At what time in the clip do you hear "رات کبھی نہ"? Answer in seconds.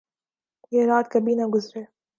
0.85-1.45